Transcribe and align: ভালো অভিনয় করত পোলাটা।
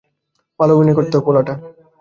ভালো 0.59 0.71
অভিনয় 0.75 0.95
করত 0.97 1.13
পোলাটা। 1.25 1.53